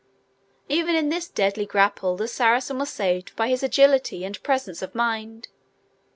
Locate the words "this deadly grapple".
1.09-2.17